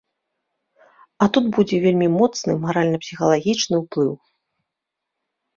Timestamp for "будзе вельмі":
1.57-2.07